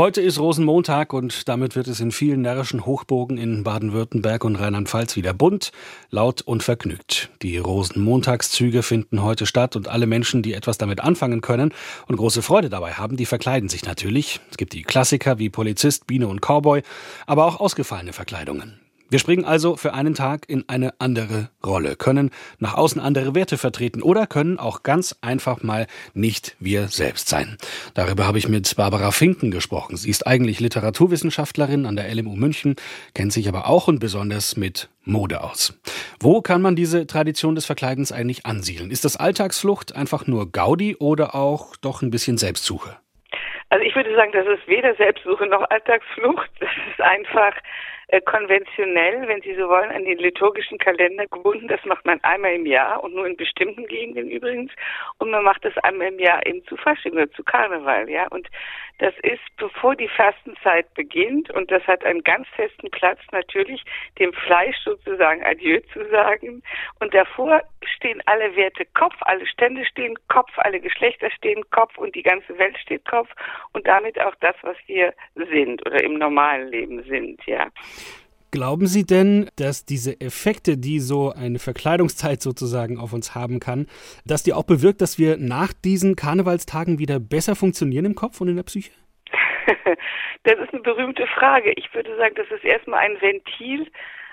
[0.00, 5.14] Heute ist Rosenmontag und damit wird es in vielen närrischen Hochburgen in Baden-Württemberg und Rheinland-Pfalz
[5.14, 5.72] wieder bunt,
[6.08, 7.28] laut und vergnügt.
[7.42, 11.74] Die Rosenmontagszüge finden heute statt und alle Menschen, die etwas damit anfangen können
[12.08, 14.40] und große Freude dabei haben, die verkleiden sich natürlich.
[14.50, 16.82] Es gibt die Klassiker wie Polizist, Biene und Cowboy,
[17.26, 18.80] aber auch ausgefallene Verkleidungen.
[19.10, 22.30] Wir springen also für einen Tag in eine andere Rolle, können
[22.60, 27.58] nach außen andere Werte vertreten oder können auch ganz einfach mal nicht wir selbst sein.
[27.94, 29.96] Darüber habe ich mit Barbara Finken gesprochen.
[29.96, 32.76] Sie ist eigentlich Literaturwissenschaftlerin an der LMU München,
[33.12, 35.76] kennt sich aber auch und besonders mit Mode aus.
[36.20, 38.92] Wo kann man diese Tradition des Verkleidens eigentlich ansiedeln?
[38.92, 42.96] Ist das Alltagsflucht einfach nur Gaudi oder auch doch ein bisschen Selbstsuche?
[43.70, 46.50] Also ich würde sagen, das ist weder Selbstsuche noch Alltagsflucht.
[46.60, 47.54] Das ist einfach
[48.12, 51.68] äh, konventionell, wenn Sie so wollen, an den liturgischen Kalender gebunden.
[51.68, 54.72] Das macht man einmal im Jahr und nur in bestimmten Gegenden übrigens.
[55.18, 58.26] Und man macht das einmal im Jahr eben zu Fasching oder zu Karneval, ja.
[58.28, 58.48] Und
[58.98, 63.82] das ist, bevor die Fastenzeit beginnt und das hat einen ganz festen Platz natürlich,
[64.18, 66.62] dem Fleisch sozusagen Adieu zu sagen.
[67.00, 67.62] Und davor
[67.96, 72.58] stehen alle Werte Kopf, alle Stände stehen Kopf, alle Geschlechter stehen Kopf und die ganze
[72.58, 73.30] Welt steht Kopf
[73.72, 77.68] und damit auch das, was wir sind oder im normalen Leben sind, ja.
[78.52, 83.86] Glauben Sie denn, dass diese Effekte, die so eine Verkleidungszeit sozusagen auf uns haben kann,
[84.26, 88.48] dass die auch bewirkt, dass wir nach diesen Karnevalstagen wieder besser funktionieren im Kopf und
[88.48, 88.90] in der Psyche?
[90.42, 91.72] das ist eine berühmte Frage.
[91.76, 93.86] Ich würde sagen, das ist erstmal ein Ventil,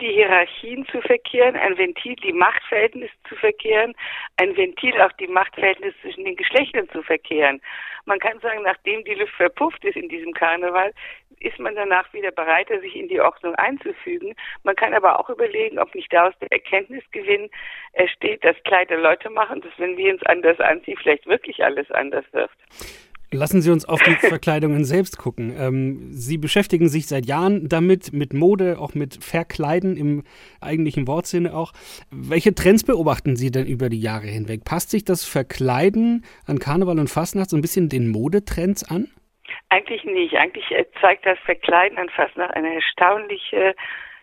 [0.00, 3.94] die Hierarchien zu verkehren, ein Ventil, die Machtverhältnisse zu verkehren,
[4.36, 7.60] ein Ventil, auch die Machtverhältnisse zwischen den Geschlechtern zu verkehren.
[8.04, 10.92] Man kann sagen, nachdem die Luft verpufft ist in diesem Karneval,
[11.40, 14.34] ist man danach wieder bereiter, sich in die Ordnung einzufügen.
[14.62, 17.50] Man kann aber auch überlegen, ob nicht daraus der Erkenntnisgewinn
[17.92, 22.24] entsteht, dass Kleider Leute machen, dass wenn wir uns anders anziehen, vielleicht wirklich alles anders
[22.32, 22.50] wird.
[23.30, 25.54] Lassen Sie uns auf die Verkleidungen selbst gucken.
[25.58, 30.24] Ähm, Sie beschäftigen sich seit Jahren damit, mit Mode, auch mit Verkleiden im
[30.60, 31.72] eigentlichen Wortsinne auch.
[32.10, 34.64] Welche Trends beobachten Sie denn über die Jahre hinweg?
[34.64, 39.08] Passt sich das Verkleiden an Karneval und Fastnacht so ein bisschen den Modetrends an?
[39.68, 40.34] Eigentlich nicht.
[40.36, 43.74] Eigentlich äh, zeigt das Verkleiden an Fastnacht eine erstaunliche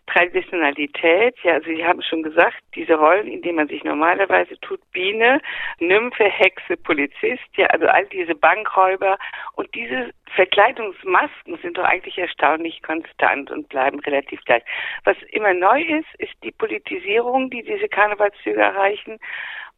[0.07, 4.79] Traditionalität, ja, also Sie haben schon gesagt, diese Rollen, in denen man sich normalerweise tut,
[4.91, 5.41] Biene,
[5.79, 9.17] Nymphe, Hexe, Polizist, ja, also all diese Bankräuber
[9.53, 14.63] und diese Verkleidungsmasken sind doch eigentlich erstaunlich konstant und bleiben relativ gleich.
[15.05, 19.19] Was immer neu ist, ist die Politisierung, die diese Karnevalszüge erreichen.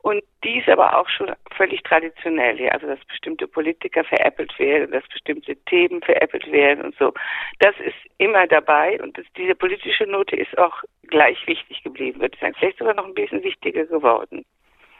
[0.07, 4.89] Und die ist aber auch schon völlig traditionell, ja, also dass bestimmte Politiker veräppelt werden,
[4.91, 7.13] dass bestimmte Themen veräppelt werden und so.
[7.59, 12.35] Das ist immer dabei und das, diese politische Note ist auch gleich wichtig geblieben, würde
[12.35, 12.55] ich sagen.
[12.57, 14.45] Vielleicht sogar noch ein bisschen wichtiger geworden.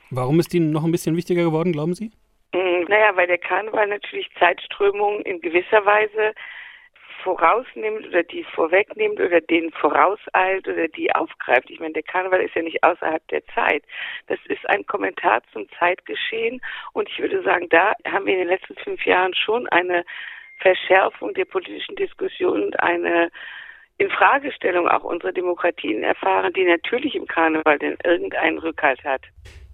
[0.09, 2.11] Warum ist die noch ein bisschen wichtiger geworden, glauben Sie?
[2.53, 6.33] Mm, naja, weil der Karneval natürlich Zeitströmungen in gewisser Weise
[7.27, 11.69] vorausnimmt oder die vorwegnimmt oder den vorauseilt oder die aufgreift.
[11.69, 13.83] Ich meine, der Karneval ist ja nicht außerhalb der Zeit.
[14.27, 16.61] Das ist ein Kommentar zum Zeitgeschehen
[16.93, 20.05] und ich würde sagen, da haben wir in den letzten fünf Jahren schon eine
[20.59, 23.29] Verschärfung der politischen Diskussion und eine
[23.97, 29.23] Infragestellung auch unserer Demokratien erfahren, die natürlich im Karneval denn irgendeinen Rückhalt hat.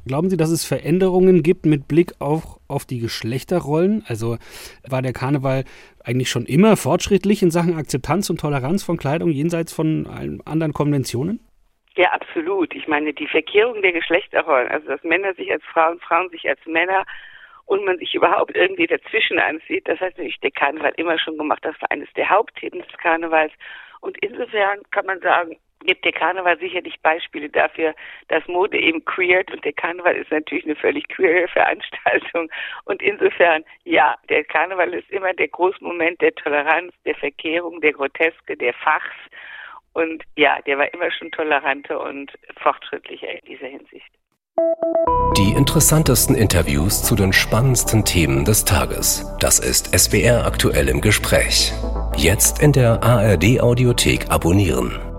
[0.05, 4.03] Glauben Sie, dass es Veränderungen gibt mit Blick auch auf die Geschlechterrollen?
[4.07, 4.37] Also
[4.87, 5.63] war der Karneval
[6.03, 11.39] eigentlich schon immer fortschrittlich in Sachen Akzeptanz und Toleranz von Kleidung jenseits von anderen Konventionen?
[11.95, 12.75] Ja, absolut.
[12.75, 16.59] Ich meine, die Verkehrung der Geschlechterrollen, also dass Männer sich als Frauen, Frauen sich als
[16.65, 17.05] Männer
[17.65, 21.63] und man sich überhaupt irgendwie dazwischen ansieht, das hat natürlich der Karneval immer schon gemacht.
[21.63, 23.53] Das war eines der Hauptthemen des Karnevals.
[24.01, 27.93] Und insofern kann man sagen, gibt der Karneval sicherlich Beispiele dafür,
[28.27, 32.49] dass Mode eben queert und der Karneval ist natürlich eine völlig queere Veranstaltung.
[32.85, 38.57] Und insofern, ja, der Karneval ist immer der Großmoment der Toleranz, der Verkehrung, der Groteske,
[38.57, 39.15] der Fachs.
[39.93, 44.09] Und ja, der war immer schon toleranter und fortschrittlicher in dieser Hinsicht.
[45.37, 49.25] Die interessantesten Interviews zu den spannendsten Themen des Tages.
[49.39, 51.73] Das ist SWR aktuell im Gespräch.
[52.15, 55.12] Jetzt in der ARD Audiothek abonnieren.